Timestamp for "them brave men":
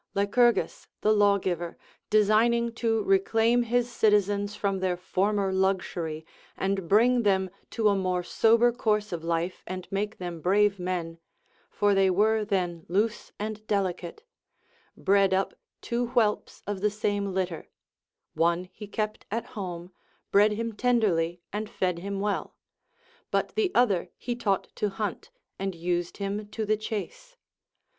10.17-11.19